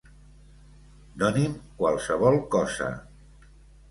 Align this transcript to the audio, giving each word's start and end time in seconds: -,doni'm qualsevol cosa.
-,doni'm 1.23 1.51
qualsevol 1.83 2.39
cosa. 2.57 2.91